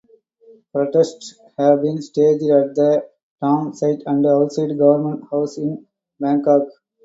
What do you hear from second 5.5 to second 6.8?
in Bangkok.